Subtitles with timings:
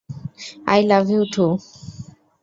[0.67, 1.45] I love you two!